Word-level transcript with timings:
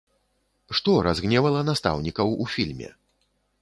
Што 0.79 0.95
разгневала 1.09 1.61
настаўнікаў 1.69 2.37
у 2.43 2.53
фільме? 2.59 2.95